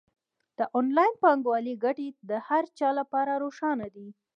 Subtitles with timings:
[0.57, 4.07] د انلاین بانکوالۍ ګټې د هر چا لپاره روښانه دي.